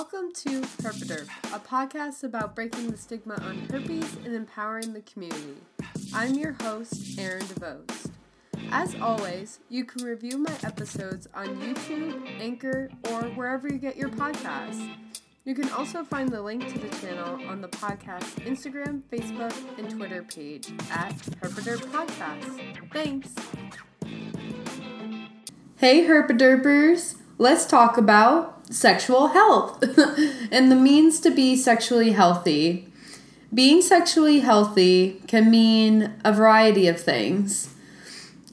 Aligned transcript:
Welcome 0.00 0.32
to 0.32 0.62
Herpaderp, 0.82 1.28
a 1.54 1.58
podcast 1.58 2.24
about 2.24 2.54
breaking 2.54 2.90
the 2.90 2.96
stigma 2.96 3.34
on 3.42 3.68
herpes 3.70 4.16
and 4.24 4.34
empowering 4.34 4.94
the 4.94 5.02
community. 5.02 5.58
I'm 6.14 6.32
your 6.32 6.56
host, 6.62 7.18
Erin 7.18 7.42
DeVos. 7.42 8.10
As 8.70 8.94
always, 8.94 9.60
you 9.68 9.84
can 9.84 10.02
review 10.02 10.38
my 10.38 10.54
episodes 10.62 11.28
on 11.34 11.48
YouTube, 11.60 12.26
Anchor, 12.40 12.88
or 13.10 13.24
wherever 13.34 13.68
you 13.68 13.76
get 13.76 13.98
your 13.98 14.08
podcasts. 14.08 14.90
You 15.44 15.54
can 15.54 15.68
also 15.72 16.02
find 16.02 16.30
the 16.30 16.40
link 16.40 16.66
to 16.72 16.78
the 16.78 16.88
channel 16.96 17.46
on 17.46 17.60
the 17.60 17.68
podcast 17.68 18.36
Instagram, 18.46 19.02
Facebook, 19.12 19.54
and 19.78 19.90
Twitter 19.90 20.22
page 20.22 20.72
at 20.90 21.14
Herpaderp 21.42 21.80
Podcast. 21.90 22.90
Thanks! 22.90 23.34
Hey, 25.76 26.06
Herpaderpers! 26.06 27.16
Let's 27.36 27.66
talk 27.66 27.98
about 27.98 28.59
sexual 28.70 29.28
health 29.28 29.82
and 30.50 30.70
the 30.70 30.76
means 30.76 31.20
to 31.20 31.30
be 31.30 31.56
sexually 31.56 32.12
healthy. 32.12 32.86
Being 33.52 33.82
sexually 33.82 34.40
healthy 34.40 35.20
can 35.26 35.50
mean 35.50 36.14
a 36.24 36.32
variety 36.32 36.86
of 36.86 37.00
things. 37.00 37.74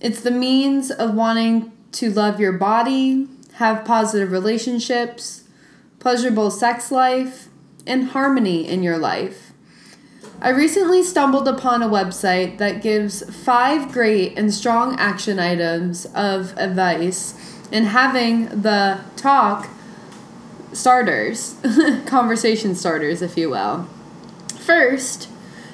It's 0.01 0.21
the 0.21 0.31
means 0.31 0.91
of 0.91 1.13
wanting 1.13 1.71
to 1.93 2.11
love 2.11 2.39
your 2.39 2.53
body, 2.53 3.27
have 3.53 3.85
positive 3.85 4.31
relationships, 4.31 5.43
pleasurable 5.99 6.51
sex 6.51 6.91
life, 6.91 7.49
and 7.85 8.09
harmony 8.09 8.67
in 8.67 8.83
your 8.83 8.97
life. 8.97 9.51
I 10.39 10.49
recently 10.49 11.01
stumbled 11.01 11.47
upon 11.47 11.81
a 11.81 11.89
website 11.89 12.59
that 12.59 12.83
gives 12.83 13.23
five 13.43 13.91
great 13.91 14.37
and 14.37 14.53
strong 14.53 14.95
action 14.99 15.39
items 15.39 16.05
of 16.13 16.55
advice 16.57 17.33
in 17.71 17.85
having 17.85 18.45
the 18.61 18.99
talk 19.15 19.67
starters, 20.73 21.55
conversation 22.05 22.75
starters, 22.75 23.21
if 23.21 23.37
you 23.37 23.49
will. 23.49 23.87
First, 24.59 25.29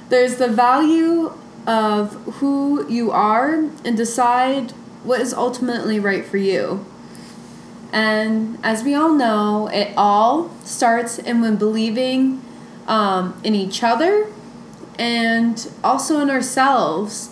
there's 0.10 0.36
the 0.36 0.48
value 0.48 1.34
of 1.66 2.14
who 2.36 2.88
you 2.90 3.12
are 3.12 3.54
and 3.86 3.98
decide 3.98 4.72
what 5.04 5.22
is 5.22 5.34
ultimately 5.34 6.00
right 6.00 6.26
for 6.26 6.38
you. 6.38 6.86
And 7.92 8.58
as 8.64 8.84
we 8.84 8.96
all 8.96 9.14
know, 9.14 9.68
it 9.68 9.94
all 9.96 10.50
starts 10.64 11.20
in 11.20 11.42
when 11.42 11.58
believing 11.58 12.42
um, 12.88 13.40
in 13.44 13.54
each 13.54 13.84
other 13.84 14.28
and 14.98 15.70
also 15.84 16.20
in 16.20 16.30
ourselves 16.30 17.30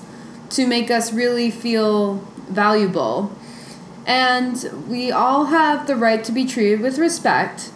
to 0.52 0.68
make 0.68 0.92
us 0.92 1.14
really 1.14 1.50
feel 1.50 2.16
valuable 2.50 3.32
and 4.06 4.88
we 4.88 5.12
all 5.12 5.46
have 5.46 5.88
the 5.88 5.96
right 5.96 6.24
to 6.24 6.32
be 6.32 6.46
treated 6.46 6.82
with 6.82 6.98
respect 6.98 7.72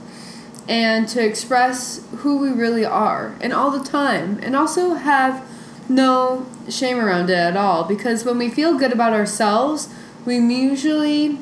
and 0.67 1.07
to 1.09 1.23
express 1.23 2.05
who 2.17 2.37
we 2.37 2.49
really 2.49 2.85
are 2.85 3.35
and 3.41 3.53
all 3.53 3.69
the 3.69 3.83
time. 3.83 4.39
And 4.41 4.55
also 4.55 4.95
have 4.95 5.47
no 5.87 6.45
shame 6.69 6.97
around 6.97 7.29
it 7.29 7.37
at 7.37 7.55
all 7.55 7.83
because 7.83 8.25
when 8.25 8.37
we 8.37 8.49
feel 8.49 8.77
good 8.77 8.91
about 8.91 9.13
ourselves, 9.13 9.89
we 10.25 10.37
usually 10.37 11.37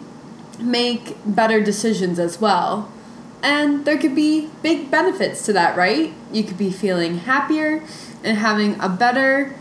make 0.60 1.18
better 1.26 1.62
decisions 1.62 2.20
as 2.20 2.42
well. 2.42 2.92
And 3.42 3.86
there 3.86 3.98
could 3.98 4.16
be 4.16 4.50
big 4.62 4.90
benefits 4.90 5.46
to 5.46 5.54
that, 5.54 5.76
right? 5.78 6.14
You 6.32 6.44
could 6.44 6.58
be 6.58 6.72
feeling 6.72 7.20
happier 7.20 7.84
and 8.24 8.38
having 8.38 8.80
a 8.80 8.90
better 8.90 9.56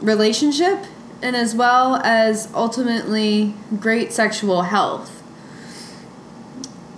relationship 0.00 0.86
and 1.22 1.36
as 1.36 1.54
well 1.54 1.96
as 1.96 2.52
ultimately 2.52 3.54
great 3.78 4.12
sexual 4.12 4.62
health. 4.62 5.22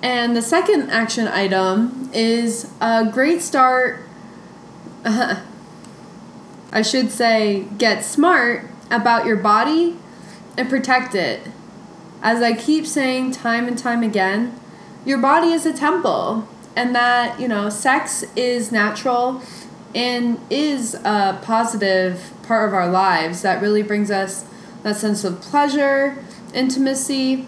And 0.03 0.37
the 0.37 0.43
second 0.43 0.91
action 0.91 1.29
item 1.29 2.11
is 2.13 2.71
a 2.81 3.05
great 3.11 3.43
start. 3.43 4.01
Uh, 5.05 5.41
I 6.73 6.83
should 6.83 7.11
say, 7.13 7.67
get 7.79 8.05
smart 8.05 8.69
about 8.91 9.27
your 9.27 9.37
body 9.37 9.97
and 10.59 10.69
protect 10.69 11.15
it. 11.15 11.41
As 12.21 12.43
I 12.43 12.53
keep 12.53 12.85
saying 12.87 13.31
time 13.33 13.69
and 13.69 13.79
time 13.79 14.03
again, 14.03 14.59
your 15.05 15.19
body 15.19 15.53
is 15.53 15.67
a 15.67 15.73
temple, 15.73 16.49
and 16.75 16.95
that, 16.95 17.39
you 17.39 17.47
know, 17.47 17.69
sex 17.69 18.25
is 18.35 18.73
natural 18.73 19.41
and 19.95 20.41
is 20.51 20.95
a 20.95 21.39
positive 21.43 22.33
part 22.43 22.69
of 22.69 22.75
our 22.75 22.91
lives 22.91 23.43
that 23.43 23.63
really 23.63 23.83
brings 23.83 24.11
us 24.11 24.45
that 24.83 24.97
sense 24.97 25.25
of 25.25 25.41
pleasure, 25.41 26.23
intimacy, 26.53 27.47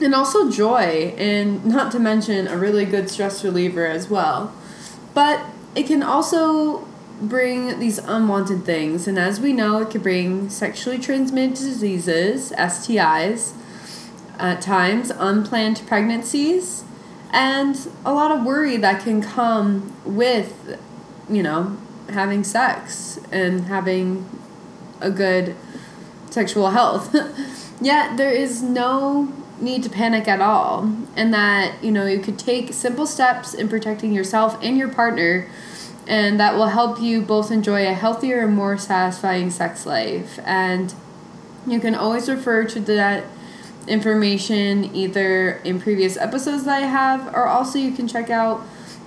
and 0.00 0.14
also 0.14 0.50
joy, 0.50 1.14
and 1.16 1.64
not 1.64 1.92
to 1.92 1.98
mention 1.98 2.48
a 2.48 2.56
really 2.56 2.84
good 2.84 3.08
stress 3.08 3.44
reliever 3.44 3.86
as 3.86 4.08
well. 4.08 4.52
But 5.14 5.44
it 5.74 5.86
can 5.86 6.02
also 6.02 6.86
bring 7.20 7.78
these 7.78 7.98
unwanted 7.98 8.64
things, 8.64 9.06
and 9.06 9.18
as 9.18 9.38
we 9.38 9.52
know, 9.52 9.82
it 9.82 9.90
can 9.90 10.02
bring 10.02 10.50
sexually 10.50 10.98
transmitted 10.98 11.54
diseases, 11.54 12.52
STIs, 12.52 13.52
at 14.38 14.60
times, 14.60 15.10
unplanned 15.10 15.80
pregnancies, 15.86 16.82
and 17.30 17.88
a 18.04 18.12
lot 18.12 18.32
of 18.32 18.44
worry 18.44 18.76
that 18.76 19.02
can 19.02 19.22
come 19.22 19.94
with, 20.04 20.78
you 21.28 21.42
know, 21.42 21.76
having 22.10 22.44
sex 22.44 23.18
and 23.32 23.62
having 23.62 24.28
a 25.00 25.10
good 25.10 25.56
sexual 26.30 26.70
health. 26.70 27.14
Yet 27.80 28.16
there 28.16 28.30
is 28.30 28.62
no 28.62 29.32
need 29.60 29.82
to 29.84 29.90
panic 29.90 30.26
at 30.28 30.40
all, 30.40 30.92
and 31.16 31.32
that 31.32 31.82
you 31.82 31.90
know 31.90 32.06
you 32.06 32.18
could 32.18 32.38
take 32.38 32.72
simple 32.72 33.06
steps 33.06 33.54
in 33.54 33.68
protecting 33.68 34.12
yourself 34.12 34.58
and 34.62 34.76
your 34.76 34.88
partner, 34.88 35.48
and 36.06 36.38
that 36.40 36.54
will 36.54 36.68
help 36.68 37.00
you 37.00 37.22
both 37.22 37.50
enjoy 37.50 37.86
a 37.86 37.94
healthier 37.94 38.44
and 38.44 38.54
more 38.54 38.76
satisfying 38.76 39.50
sex 39.50 39.86
life. 39.86 40.38
And 40.44 40.94
you 41.66 41.80
can 41.80 41.94
always 41.94 42.28
refer 42.28 42.64
to 42.64 42.80
that 42.80 43.24
information 43.86 44.94
either 44.94 45.60
in 45.64 45.80
previous 45.80 46.16
episodes 46.16 46.64
that 46.64 46.82
I 46.82 46.86
have, 46.86 47.34
or 47.34 47.46
also 47.46 47.78
you 47.78 47.92
can 47.92 48.08
check 48.08 48.30
out 48.30 48.62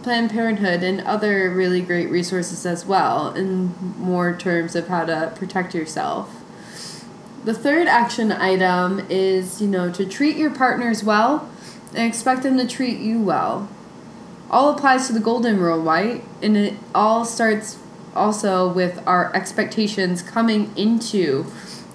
Planned 0.07 0.31
Parenthood 0.31 0.84
and 0.84 1.01
other 1.01 1.50
really 1.50 1.81
great 1.81 2.09
resources 2.09 2.66
as 2.66 2.85
well 2.85 3.34
in 3.34 3.75
more 3.97 4.34
terms 4.34 4.73
of 4.73 4.88
how 4.88 5.03
to 5.03 5.34
protect 5.35 5.75
yourself. 5.75 6.34
The 7.44 7.53
third 7.53 7.88
action 7.88 8.31
item 8.31 9.06
is, 9.09 9.62
you 9.62 9.67
know, 9.67 9.91
to 9.91 10.06
treat 10.06 10.38
your 10.38 10.50
partners 10.50 11.03
well 11.03 11.50
and 11.94 12.07
expect 12.07 12.44
them 12.44 12.57
to 12.57 12.66
treat 12.66 13.00
you 13.00 13.22
well. 13.22 13.67
All 14.50 14.69
applies 14.73 15.07
to 15.07 15.13
the 15.13 15.19
golden 15.19 15.59
rule, 15.59 15.81
right? 15.81 16.23
And 16.41 16.56
it 16.56 16.75
all 16.96 17.25
starts 17.25 17.78
also 18.16 18.72
with 18.72 19.06
our 19.06 19.35
expectations 19.35 20.22
coming 20.22 20.72
into 20.78 21.47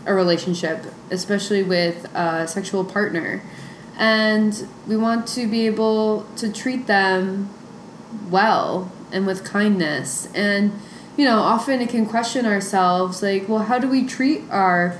a 0.05 0.12
relationship, 0.12 0.84
especially 1.11 1.62
with 1.62 2.15
a 2.15 2.47
sexual 2.47 2.84
partner. 2.84 3.43
And 3.97 4.69
we 4.87 4.99
want 4.99 5.27
to 5.28 5.47
be 5.47 5.65
able 5.65 6.27
to 6.37 6.53
treat 6.53 6.87
them 6.87 7.49
well 8.31 8.91
and 9.11 9.27
with 9.27 9.45
kindness. 9.45 10.28
And, 10.34 10.73
you 11.17 11.25
know, 11.25 11.39
often 11.39 11.81
it 11.81 11.89
can 11.89 12.06
question 12.06 12.47
ourselves 12.47 13.23
like, 13.23 13.49
well, 13.49 13.61
how 13.61 13.78
do 13.78 13.89
we 13.89 14.06
treat 14.06 14.43
our 14.50 14.99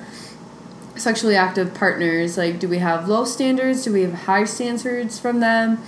sexually 0.97 1.37
active 1.37 1.75
partners? 1.75 2.37
Like, 2.37 2.59
do 2.59 2.69
we 2.69 2.79
have 2.79 3.09
low 3.09 3.25
standards? 3.25 3.85
Do 3.85 3.93
we 3.93 4.03
have 4.03 4.15
high 4.15 4.45
standards 4.45 5.19
from 5.19 5.41
them? 5.41 5.83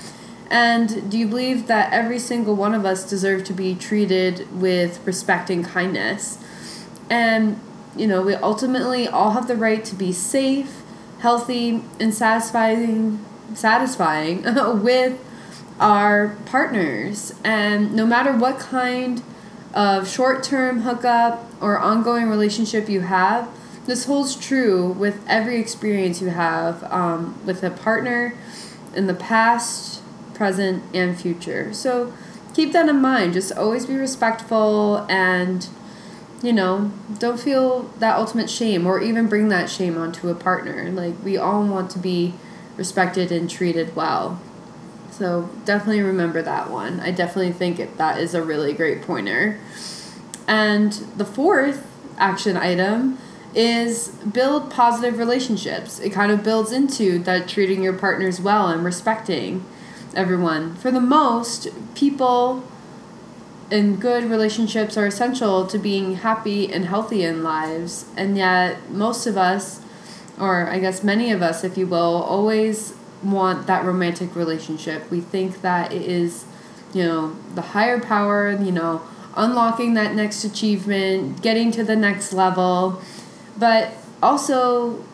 And 0.51 1.11
do 1.11 1.19
you 1.19 1.27
believe 1.27 1.67
that 1.67 1.93
every 1.93 2.19
single 2.19 2.55
one 2.55 2.75
of 2.75 2.85
us 2.85 3.09
deserve 3.09 3.45
to 3.45 3.53
be 3.53 3.75
treated 3.75 4.61
with 4.61 5.05
respect 5.07 5.51
and 5.51 5.65
kindness? 5.65 6.39
And, 7.11 7.61
you 7.97 8.07
know, 8.07 8.23
we 8.23 8.35
ultimately 8.35 9.09
all 9.09 9.33
have 9.33 9.49
the 9.49 9.57
right 9.57 9.85
to 9.85 9.95
be 9.95 10.13
safe, 10.13 10.83
healthy, 11.21 11.83
and 11.99 12.15
satisfying 12.15 13.25
satisfying 13.55 14.43
with 14.83 15.19
are 15.81 16.37
partners. 16.47 17.35
And 17.43 17.95
no 17.95 18.07
matter 18.07 18.33
what 18.33 18.59
kind 18.59 19.23
of 19.73 20.09
short 20.09 20.43
term 20.43 20.83
hookup 20.83 21.51
or 21.61 21.79
ongoing 21.79 22.29
relationship 22.29 22.89
you 22.89 23.01
have, 23.01 23.49
this 23.87 24.07
holds 24.07 24.35
true 24.35 24.93
with 24.93 25.23
every 25.29 25.61
experience 25.61 26.21
you 26.23 26.31
have 26.31 26.85
um, 26.85 27.39
with 27.45 27.63
a 27.63 27.71
partner 27.71 28.35
in 28.95 29.07
the 29.07 29.15
past, 29.15 30.01
present, 30.33 30.83
and 30.95 31.21
future. 31.21 31.73
So 31.75 32.13
keep 32.55 32.73
that 32.73 32.89
in 32.89 33.01
mind. 33.01 33.35
Just 33.35 33.53
always 33.53 33.85
be 33.85 33.97
respectful 33.97 35.05
and, 35.11 35.69
you 36.43 36.53
know, 36.53 36.93
don't 37.19 37.39
feel 37.39 37.83
that 37.99 38.17
ultimate 38.17 38.49
shame 38.49 38.87
or 38.87 39.03
even 39.03 39.27
bring 39.27 39.49
that 39.49 39.69
shame 39.69 39.99
onto 39.99 40.29
a 40.29 40.35
partner. 40.35 40.91
Like, 40.91 41.15
we 41.23 41.37
all 41.37 41.67
want 41.67 41.91
to 41.91 41.99
be 41.99 42.35
respected 42.77 43.31
and 43.31 43.51
treated 43.51 43.95
well. 43.95 44.41
So 45.17 45.49
definitely 45.65 46.03
remember 46.03 46.43
that 46.43 46.71
one. 46.71 46.99
I 46.99 47.13
definitely 47.13 47.53
think 47.53 47.79
it, 47.79 47.99
that 47.99 48.21
is 48.21 48.35
a 48.35 48.43
really 48.43 48.73
great 48.73 49.03
pointer. 49.03 49.61
And 50.49 50.93
the 50.93 51.25
fourth 51.25 51.87
action 52.19 52.57
item 52.57 53.19
is 53.55 54.09
build 54.09 54.73
positive 54.73 55.17
relationships. 55.17 56.01
It 56.01 56.11
kind 56.11 56.33
of 56.33 56.43
builds 56.43 56.73
into 56.73 57.21
that 57.21 57.47
treating 57.47 57.81
your 57.81 57.93
partners 57.93 58.41
well 58.41 58.67
and 58.67 58.85
respecting. 58.85 59.65
everyone. 60.17 60.75
For 60.77 60.91
the 60.91 61.01
most, 61.01 61.69
people 61.95 62.65
in 63.71 63.97
good 63.97 64.25
relationships 64.25 64.97
are 64.97 65.07
essential 65.07 65.67
to 65.67 65.79
being 65.79 66.17
happy 66.17 66.73
and 66.73 66.87
healthy 66.87 67.23
in 67.23 67.43
lives, 67.43 68.07
and 68.17 68.37
yet 68.37 68.91
most 68.91 69.27
of 69.27 69.37
us, 69.37 69.81
or 70.39 70.69
I 70.69 70.79
guess 70.81 71.03
many 71.03 71.31
of 71.31 71.41
us, 71.41 71.65
if 71.65 71.79
you 71.79 71.87
will, 71.87 72.23
always 72.23 72.95
want 73.25 73.67
that 73.67 73.85
romantic 73.85 74.35
relationship. 74.37 75.11
We 75.11 75.21
think 75.21 75.63
that 75.63 75.93
it 75.93 76.03
is, 76.03 76.45
you 76.93 77.05
know, 77.05 77.37
the 77.55 77.63
higher 77.63 78.01
power, 78.01 78.51
you 78.53 78.73
know, 78.73 79.03
unlocking 79.37 79.95
that 79.95 80.15
next 80.15 80.45
achievement, 80.45 81.43
getting 81.43 81.71
to 81.73 81.85
the 81.85 81.97
next 81.97 82.33
level. 82.33 83.03
But 83.57 83.93
also, 84.23 85.05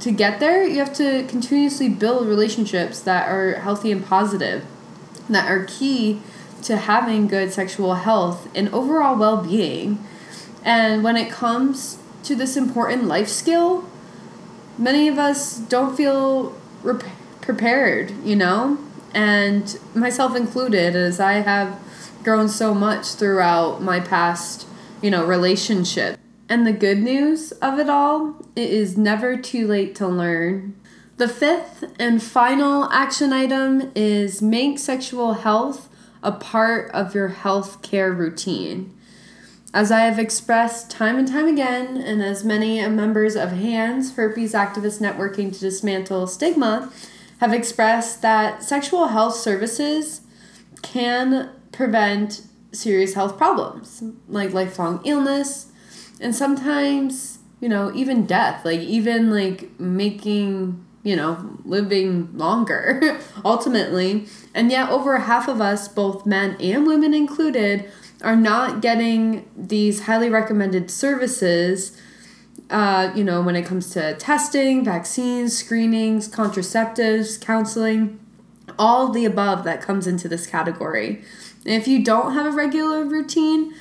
to 0.00 0.10
get 0.10 0.40
there, 0.40 0.64
you 0.64 0.78
have 0.78 0.92
to 0.94 1.24
continuously 1.28 1.88
build 1.88 2.26
relationships 2.26 3.00
that 3.00 3.28
are 3.28 3.54
healthy 3.60 3.90
and 3.92 4.04
positive, 4.04 4.64
that 5.28 5.50
are 5.50 5.64
key 5.64 6.20
to 6.62 6.76
having 6.76 7.26
good 7.26 7.52
sexual 7.52 7.94
health 7.94 8.48
and 8.54 8.68
overall 8.70 9.16
well 9.16 9.38
being. 9.38 10.04
And 10.64 11.04
when 11.04 11.16
it 11.16 11.30
comes 11.30 11.98
to 12.24 12.34
this 12.34 12.56
important 12.56 13.04
life 13.04 13.28
skill, 13.28 13.84
many 14.76 15.08
of 15.08 15.18
us 15.18 15.58
don't 15.58 15.96
feel 15.96 16.54
rep- 16.82 17.04
prepared, 17.46 18.10
you 18.22 18.36
know? 18.36 18.76
And 19.14 19.78
myself 19.94 20.36
included, 20.36 20.94
as 20.94 21.18
I 21.18 21.34
have 21.34 21.80
grown 22.22 22.48
so 22.48 22.74
much 22.74 23.06
throughout 23.14 23.80
my 23.80 24.00
past, 24.00 24.66
you 25.00 25.10
know, 25.10 25.24
relationship. 25.24 26.18
And 26.48 26.66
the 26.66 26.72
good 26.72 26.98
news 26.98 27.52
of 27.52 27.78
it 27.78 27.88
all, 27.88 28.36
it 28.54 28.68
is 28.68 28.98
never 28.98 29.36
too 29.36 29.66
late 29.66 29.94
to 29.96 30.06
learn. 30.06 30.76
The 31.16 31.28
fifth 31.28 31.84
and 31.98 32.22
final 32.22 32.84
action 32.92 33.32
item 33.32 33.90
is 33.94 34.42
make 34.42 34.78
sexual 34.78 35.34
health 35.34 35.88
a 36.22 36.32
part 36.32 36.90
of 36.90 37.14
your 37.14 37.28
health 37.28 37.80
care 37.80 38.12
routine. 38.12 38.92
As 39.72 39.90
I 39.90 40.00
have 40.00 40.18
expressed 40.18 40.90
time 40.90 41.18
and 41.18 41.28
time 41.28 41.46
again, 41.46 41.96
and 41.96 42.22
as 42.22 42.44
many 42.44 42.86
members 42.88 43.36
of 43.36 43.52
HANDS, 43.52 44.14
Herpes 44.14 44.52
Activist 44.52 45.00
Networking 45.00 45.52
to 45.52 45.60
Dismantle 45.60 46.26
Stigma, 46.26 46.90
have 47.40 47.52
expressed 47.52 48.22
that 48.22 48.62
sexual 48.62 49.08
health 49.08 49.34
services 49.34 50.22
can 50.82 51.50
prevent 51.72 52.42
serious 52.72 53.14
health 53.14 53.36
problems 53.38 54.02
like 54.28 54.52
lifelong 54.52 55.00
illness 55.04 55.72
and 56.20 56.34
sometimes 56.34 57.38
you 57.60 57.68
know 57.68 57.92
even 57.94 58.26
death 58.26 58.64
like 58.64 58.80
even 58.80 59.30
like 59.30 59.78
making 59.80 60.84
you 61.06 61.14
know 61.14 61.56
living 61.64 62.36
longer 62.36 63.18
ultimately. 63.44 64.26
And 64.54 64.70
yet 64.72 64.90
over 64.90 65.18
half 65.18 65.46
of 65.48 65.60
us 65.60 65.86
both 65.86 66.26
men 66.26 66.56
and 66.60 66.84
women 66.84 67.14
included 67.14 67.88
are 68.22 68.34
not 68.34 68.82
getting 68.82 69.48
these 69.56 70.02
highly 70.02 70.28
recommended 70.28 70.90
services 70.90 71.96
uh, 72.70 73.12
you 73.14 73.22
know 73.22 73.42
when 73.42 73.56
it 73.56 73.64
comes 73.64 73.90
to 73.90 74.14
testing 74.16 74.84
vaccines 74.84 75.56
screenings 75.56 76.28
contraceptives 76.28 77.40
counseling 77.40 78.18
all 78.78 79.10
the 79.10 79.24
above 79.24 79.64
that 79.64 79.80
comes 79.80 80.06
into 80.06 80.28
this 80.28 80.46
category 80.46 81.22
And 81.64 81.74
if 81.74 81.88
you 81.88 82.04
don't 82.04 82.34
have 82.34 82.46
a 82.46 82.50
regular 82.50 83.04
routine, 83.04 83.74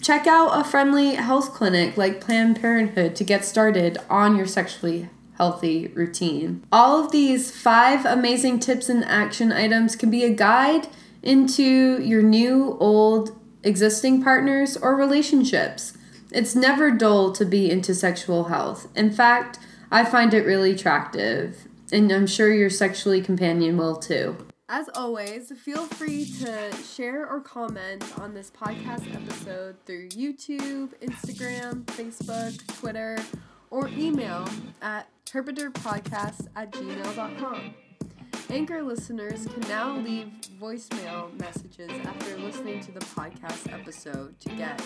check 0.00 0.26
out 0.26 0.58
a 0.58 0.64
friendly 0.64 1.14
health 1.14 1.52
clinic 1.52 1.96
like 1.96 2.20
Planned 2.20 2.60
Parenthood 2.60 3.16
to 3.16 3.24
get 3.24 3.44
started 3.44 3.98
on 4.08 4.36
your 4.36 4.46
sexually 4.46 5.08
healthy 5.36 5.88
routine. 5.88 6.64
All 6.70 7.04
of 7.04 7.10
these 7.10 7.50
five 7.50 8.06
amazing 8.06 8.60
tips 8.60 8.88
and 8.88 9.04
action 9.04 9.52
items 9.52 9.96
can 9.96 10.10
be 10.10 10.24
a 10.24 10.30
guide 10.30 10.88
into 11.22 12.00
your 12.00 12.22
new, 12.22 12.76
old, 12.78 13.38
existing 13.64 14.22
partners 14.22 14.76
or 14.76 14.94
relationships. 14.94 15.96
It's 16.34 16.54
never 16.54 16.90
dull 16.90 17.32
to 17.32 17.44
be 17.44 17.70
into 17.70 17.94
sexual 17.94 18.44
health. 18.44 18.88
In 18.96 19.10
fact, 19.10 19.58
I 19.90 20.04
find 20.04 20.32
it 20.32 20.46
really 20.46 20.72
attractive, 20.72 21.68
and 21.92 22.10
I'm 22.10 22.26
sure 22.26 22.52
your 22.52 22.70
sexually 22.70 23.20
companion 23.20 23.76
will 23.76 23.96
too. 23.96 24.36
As 24.68 24.88
always, 24.94 25.52
feel 25.58 25.84
free 25.84 26.24
to 26.40 26.74
share 26.76 27.28
or 27.28 27.40
comment 27.40 28.02
on 28.18 28.32
this 28.32 28.50
podcast 28.50 29.14
episode 29.14 29.76
through 29.84 30.08
YouTube, 30.08 30.94
Instagram, 31.02 31.84
Facebook, 31.84 32.66
Twitter, 32.78 33.18
or 33.70 33.88
email 33.88 34.48
at 34.80 35.08
herpaderppodcast 35.26 36.46
at 36.56 36.72
gmail.com. 36.72 37.74
Anchor 38.52 38.82
listeners 38.82 39.46
can 39.46 39.60
now 39.62 39.96
leave 39.96 40.30
voicemail 40.60 41.32
messages 41.40 41.90
after 42.04 42.36
listening 42.36 42.80
to 42.80 42.92
the 42.92 43.00
podcast 43.00 43.72
episode 43.72 44.38
to 44.40 44.50
get 44.50 44.78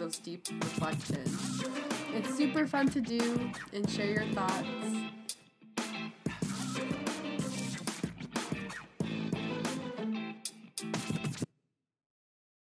those 0.00 0.18
deep 0.18 0.44
reflections. 0.50 1.62
It's 2.12 2.36
super 2.36 2.66
fun 2.66 2.88
to 2.88 3.00
do 3.00 3.52
and 3.72 3.88
share 3.88 4.10
your 4.10 4.26
thoughts 4.34 4.66